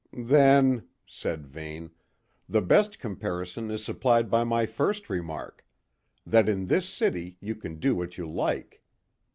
"Then," 0.13 0.87
said 1.05 1.45
Vane, 1.45 1.91
"the 2.49 2.63
best 2.63 2.97
comparison 2.97 3.69
is 3.69 3.83
supplied 3.85 4.31
by 4.31 4.43
my 4.43 4.65
first 4.65 5.11
remark 5.11 5.63
that 6.25 6.49
in 6.49 6.65
this 6.65 6.89
city 6.89 7.37
you 7.39 7.53
can 7.53 7.75
do 7.77 7.93
what 7.95 8.17
you 8.17 8.27
like. 8.27 8.81